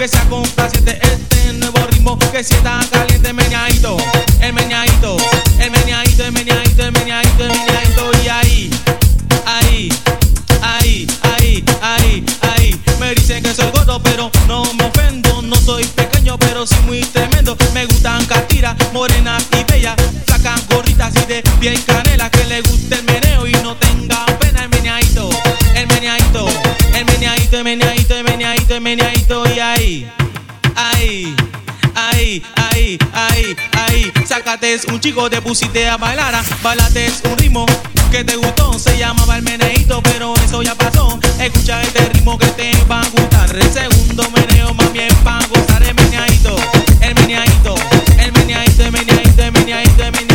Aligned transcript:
que 0.00 0.08
sea 0.08 0.24
complaciente 0.30 0.98
este 1.02 1.52
nuevo 1.52 1.86
ritmo 1.88 2.18
que 2.32 2.42
sienta 2.42 2.80
caliente. 2.90 3.09
un 34.88 35.00
chico 35.00 35.28
te 35.28 35.42
pusiste 35.42 35.88
a 35.88 35.96
bailar, 35.96 36.34
bailate 36.62 37.06
es 37.06 37.22
un 37.24 37.36
ritmo 37.36 37.66
que 38.10 38.24
te 38.24 38.36
gustó, 38.36 38.72
se 38.78 38.96
llamaba 38.98 39.36
el 39.36 39.42
meneito, 39.42 40.02
pero 40.02 40.34
eso 40.44 40.62
ya 40.62 40.74
pasó. 40.74 41.18
Escucha 41.38 41.82
este 41.82 42.08
ritmo 42.10 42.38
que 42.38 42.46
te 42.46 42.72
va 42.90 43.00
a 43.00 43.08
gustar. 43.08 43.54
El 43.54 43.72
segundo 43.72 44.24
meneo 44.30 44.72
más 44.74 44.92
bien 44.92 45.14
para 45.24 45.46
gozar 45.46 45.82
el 45.82 45.94
meneadito, 45.94 46.56
el 47.00 47.14
meneadito, 47.14 47.74
el 48.18 48.32
meneadito, 48.32 48.84
el 48.84 48.92
meneadito, 48.92 49.42
el 49.42 49.52
meneadito, 49.52 50.04
el 50.04 50.12
meneadito. 50.12 50.29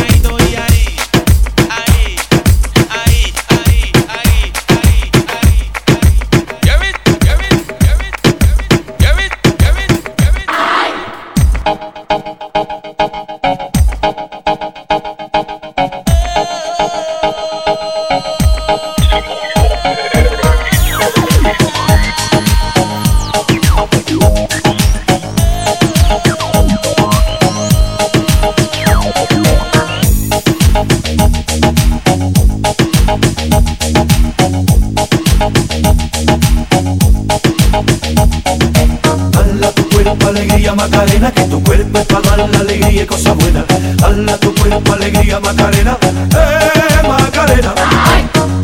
Dala 39.32 39.70
tu 39.72 39.88
cuerpo 39.88 40.28
alegría 40.28 40.74
Macarena, 40.74 41.30
que 41.32 41.42
tu 41.42 41.62
cuerpo 41.62 41.98
es 41.98 42.06
para 42.06 42.36
dar 42.36 42.48
la 42.48 42.58
alegría 42.58 43.02
y 43.02 43.06
cosa 43.06 43.32
buena. 43.32 43.64
Dala 43.96 44.36
tu 44.38 44.54
cuerpo 44.54 44.92
alegría 44.92 45.40
Macarena, 45.40 45.98
eh 46.02 47.08
Macarena. 47.08 47.74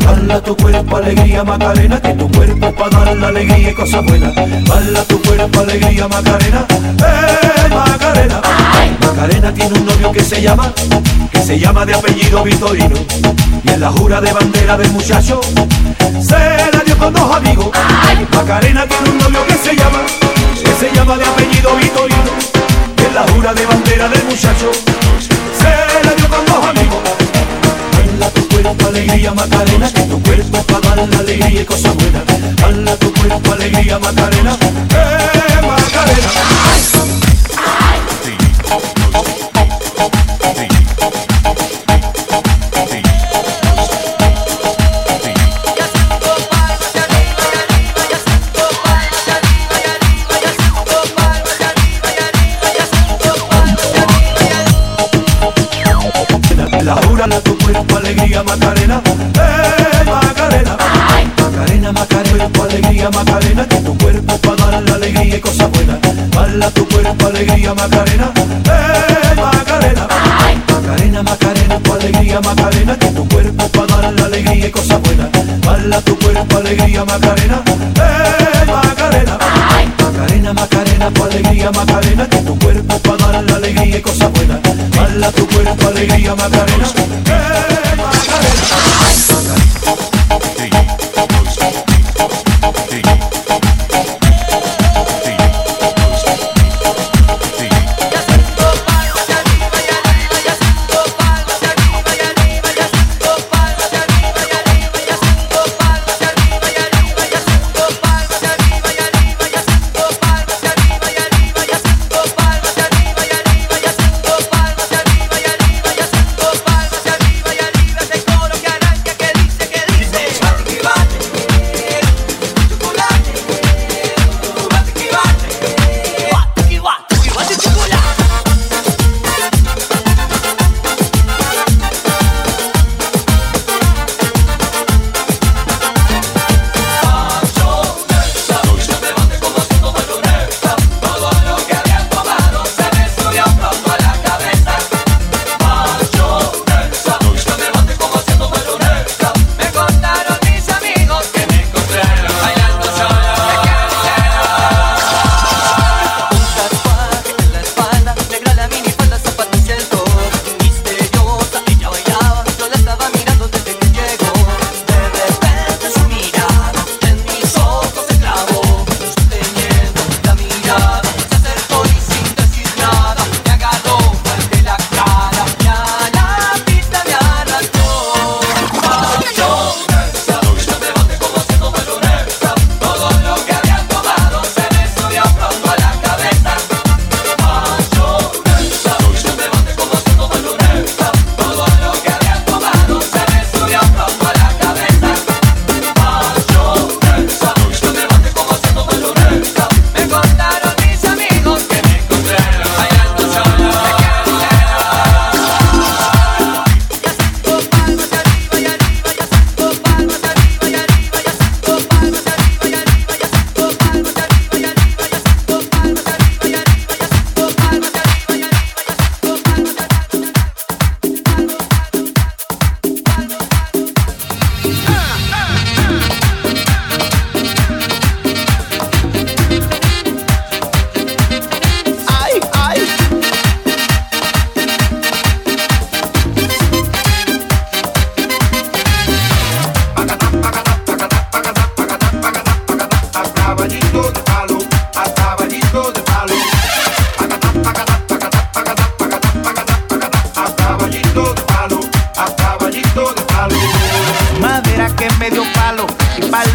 Dala 0.05 0.41
tu 0.41 0.55
cuerpo 0.57 0.97
alegría 0.97 1.43
Macarena, 1.43 2.01
que 2.01 2.13
tu 2.13 2.29
cuerpo 2.31 2.67
es 2.67 2.73
para 2.73 2.89
dar 2.89 3.15
la 3.15 3.27
alegría 3.27 3.71
y 3.71 3.73
cosa 3.73 4.01
buena. 4.01 4.31
Dala 4.31 5.03
tu 5.03 5.21
cuerpo 5.21 5.59
alegría 5.59 6.07
Macarena, 6.07 6.65
eh 6.69 7.69
Macarena. 7.69 8.41
Macarena 9.15 9.53
tiene 9.53 9.77
un 9.77 9.85
novio 9.85 10.11
que 10.11 10.23
se 10.23 10.41
llama, 10.41 10.73
que 11.31 11.39
se 11.39 11.59
llama 11.59 11.85
de 11.85 11.93
apellido 11.93 12.43
Vitorino. 12.43 12.95
Y 13.63 13.69
en 13.69 13.79
la 13.79 13.91
jura 13.91 14.19
de 14.19 14.33
bandera 14.33 14.75
del 14.75 14.89
muchacho 14.89 15.39
se 16.19 16.35
la 16.73 16.83
dio 16.83 16.97
con 16.97 17.13
dos 17.13 17.35
amigos. 17.35 17.67
Macarena 18.33 18.87
tiene 18.87 19.09
un 19.11 19.19
novio 19.19 19.45
que 19.45 19.53
se 19.53 19.75
llama, 19.75 19.99
que 20.63 20.73
se 20.79 20.95
llama 20.95 21.15
de 21.15 21.25
apellido 21.25 21.75
Vitorino. 21.75 22.31
Y 22.97 23.05
en 23.05 23.13
la 23.13 23.21
jura 23.31 23.53
de 23.53 23.65
bandera 23.67 24.09
del 24.09 24.23
muchacho 24.23 24.71
se 25.59 26.07
la 26.07 26.15
dio 26.15 26.27
con 26.27 26.45
dos 26.47 26.65
amigos. 26.65 26.97
Hala 28.15 28.29
tu 28.31 28.47
cuerpo 28.49 28.87
alegría 28.87 29.31
Macarena, 29.31 29.93
que 29.93 30.01
tu 30.01 30.23
cuerpo 30.23 30.57
para 30.63 30.95
dar 30.95 31.07
la 31.07 31.19
alegría 31.19 31.61
y 31.61 31.65
cosas 31.65 31.93
buenas. 31.95 32.23
Hala 32.63 32.95
tu 32.95 33.13
cuerpo 33.13 33.53
alegría 33.53 33.99
Macarena, 33.99 34.57
eh 34.89 35.61
Macarena. 35.61 37.12
Alegría 67.73 67.75
Macarena, 67.75 68.31
eh 68.65 69.35
Macarena. 69.35 70.07
Macarena, 70.69 71.23
Macarena, 71.23 71.79
tu 71.79 71.93
alegría 71.93 72.41
Macarena, 72.41 72.99
que 72.99 73.07
tu 73.07 73.27
cuerpo 73.27 73.67
para 73.69 74.01
dar 74.01 74.13
la 74.13 74.25
alegría 74.25 74.67
y 74.67 74.71
cosas 74.71 75.01
buenas. 75.01 75.29
Bala 75.65 76.01
tu 76.01 76.17
cuerpo 76.19 76.57
alegría 76.57 77.05
Macarena, 77.05 77.63
eh 77.95 78.65
Macarena. 78.67 79.37
Macarena, 79.99 80.53
Macarena, 80.53 81.11
tu 81.11 81.23
alegría 81.23 81.71
Macarena, 81.71 82.29
que 82.29 82.37
tu 82.37 82.59
cuerpo 82.59 82.99
para 82.99 83.31
dar 83.31 83.43
la 83.43 83.55
alegría 83.55 83.97
y 83.97 84.01
cosas 84.01 84.31
buenas. 84.31 84.59
Bala 84.95 85.31
tu 85.31 85.47
cuerpo 85.47 85.87
alegría 85.87 86.35
Macarena, 86.35 86.87
eh 87.25 87.95
Macarena. 87.97 89.32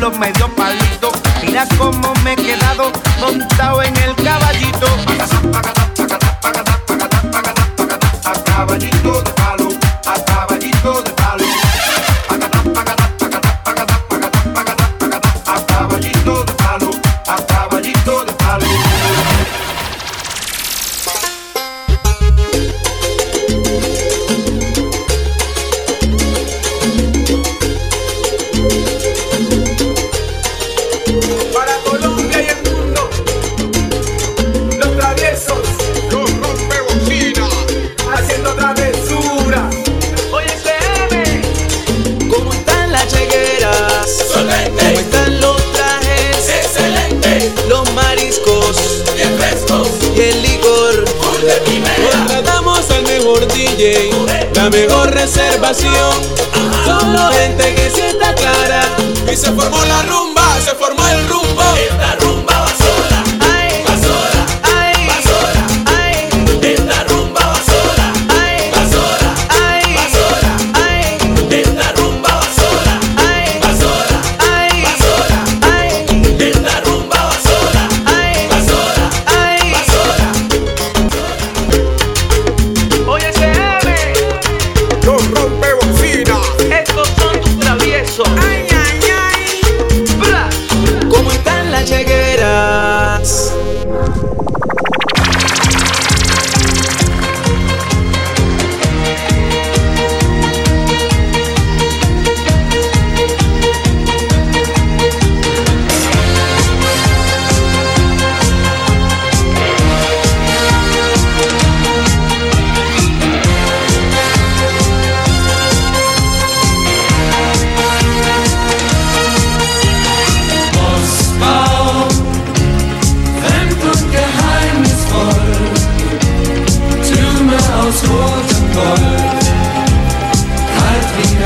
Y 0.08 0.10
palo 0.10 0.18
me 0.18 0.32
dio 0.32 0.48
palito. 0.54 1.12
Mira 1.42 1.66
cómo 1.78 2.12
me 2.24 2.32
he 2.32 2.36
quedado 2.36 2.92
montado 3.20 3.82
en 3.82 3.96
el 3.96 4.17
la 54.54 54.70
mejor 54.70 55.12
reservación. 55.12 55.94
Solo 56.85 57.30
gente 57.30 57.75
que 57.76 57.90
sienta 57.90 58.35
clara. 58.35 58.82
Y 59.32 59.37
se 59.37 59.52
formó 59.52 59.85
la 59.85 60.02
rumba, 60.02 60.42
se 60.64 60.75
formó. 60.75 60.97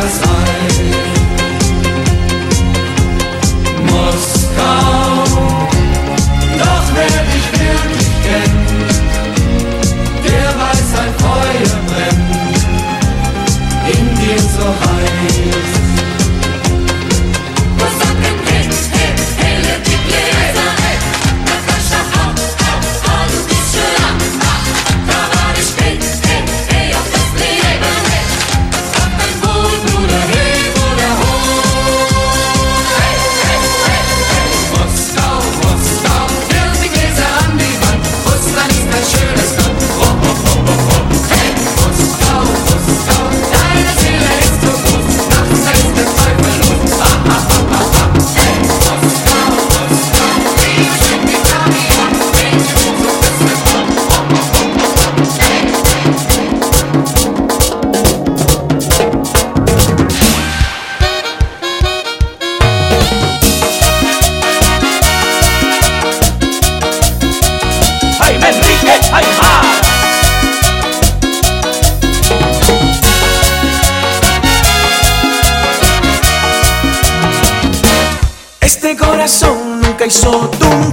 Siegesreich. 0.03 1.03
Moskau, 3.87 5.25
doch 6.59 6.87
wer 6.95 7.19
dich 7.31 7.49
wirklich 7.53 8.11
kennt, 8.27 8.71
der 10.25 10.49
weiß, 10.61 10.91
ein 11.03 11.15
Feuer 11.19 11.77
brennt 11.87 12.33
in 13.97 14.07
dir 14.17 14.41
so 14.41 14.67
heiß. 14.67 15.82
marcas, 80.03 80.15
sou 80.15 80.49
do 80.49 80.92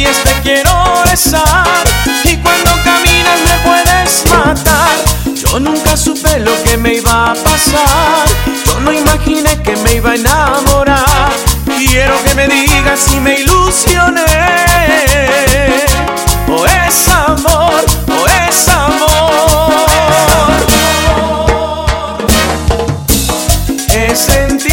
sonríes 0.00 0.22
te 0.22 0.32
quiero 0.42 1.02
besar 1.10 1.84
y 2.24 2.36
cuando 2.36 2.70
caminas 2.84 3.38
me 3.48 3.58
puedes 3.68 4.24
matar. 4.30 4.96
Yo 5.34 5.60
nunca 5.60 5.96
supe 5.96 6.38
lo 6.40 6.52
que 6.64 6.76
me 6.76 6.94
iba 6.94 7.32
a 7.32 7.34
pasar, 7.34 8.28
yo 8.66 8.80
no 8.80 8.92
imaginé 8.92 9.60
que 9.62 9.76
me 9.76 9.94
iba 9.94 10.12
a 10.12 10.14
enamorar. 10.14 11.30
Quiero 11.76 12.22
que 12.24 12.34
me 12.34 12.46
digas 12.48 13.00
si 13.00 13.20
me 13.20 13.40
ilusioné. 13.40 14.24
O 16.48 16.66
es 16.66 17.08
amor, 17.08 17.84
o 18.08 18.26
es 18.48 18.68
amor. 18.68 19.86
Es 23.92 24.18
sentir 24.18 24.69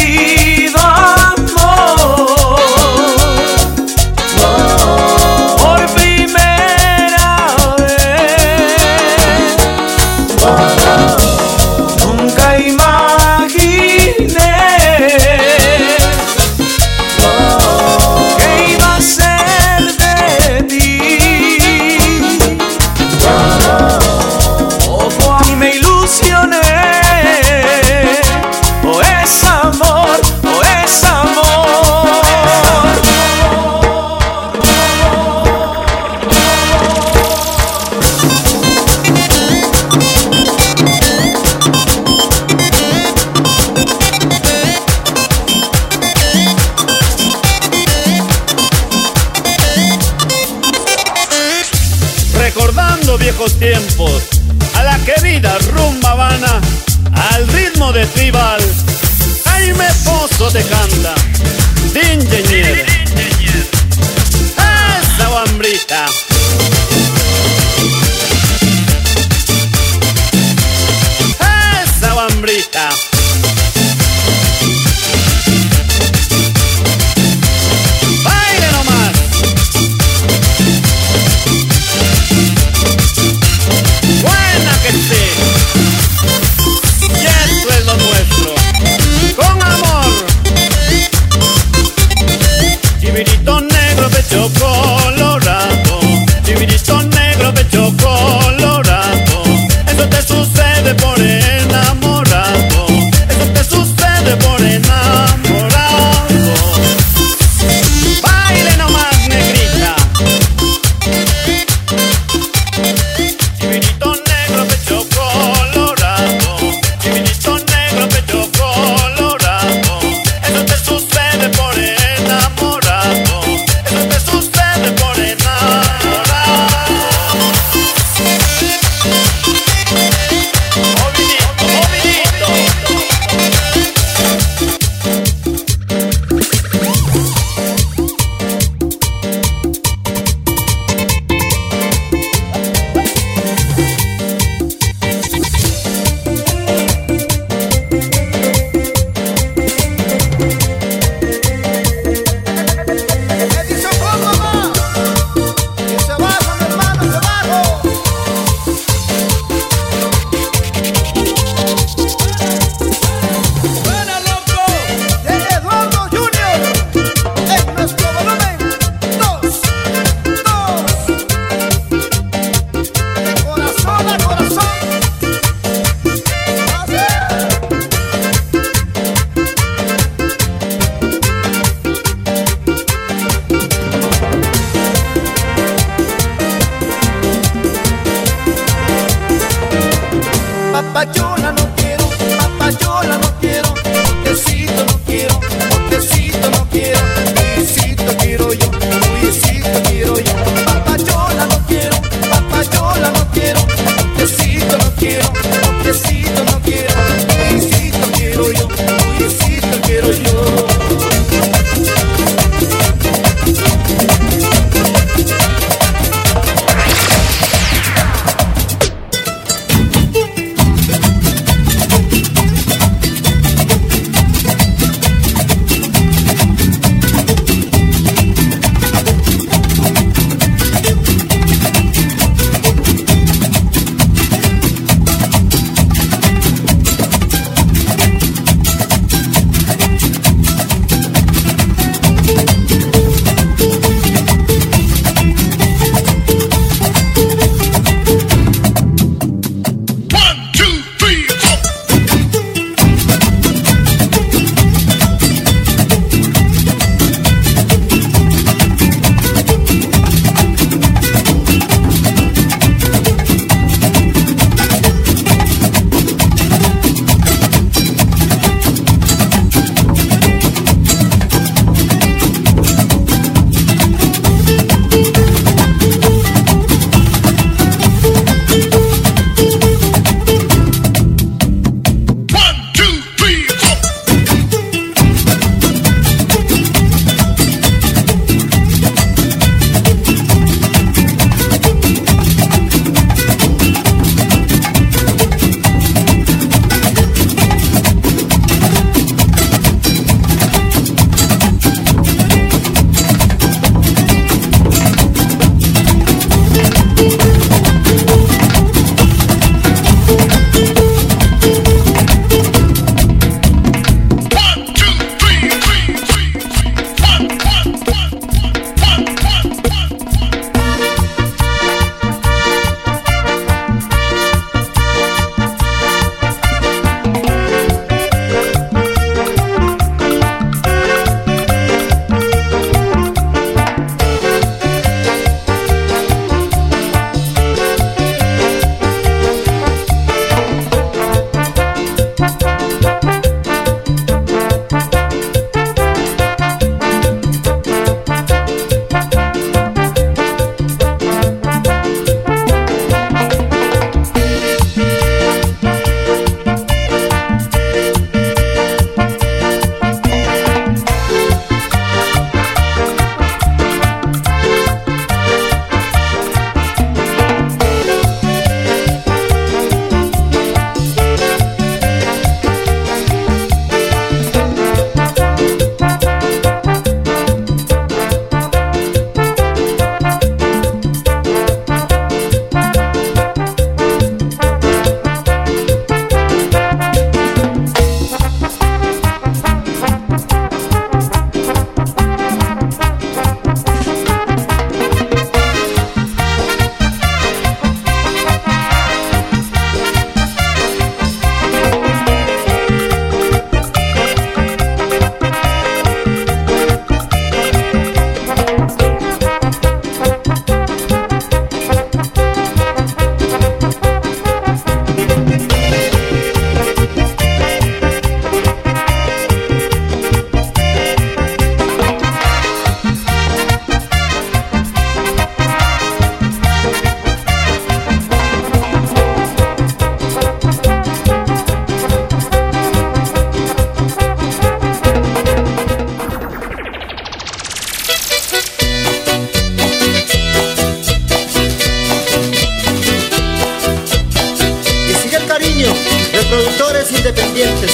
independientes 446.90 447.70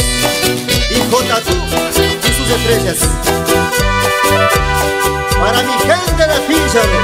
y 0.90 1.00
J.Tú 1.10 1.52
y 1.52 2.32
sus 2.32 2.50
estrellas. 2.50 2.98
Para 5.38 5.62
mi 5.62 5.72
gente 5.72 6.26
de 6.26 6.40
Fíjalo. 6.48 7.03